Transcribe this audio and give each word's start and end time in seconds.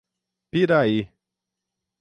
Piraí 0.49 0.97